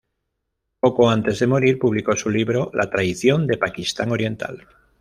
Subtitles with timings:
[0.79, 4.67] Poco antes de morir publicó su libro "La traición de Pakistán Oriental".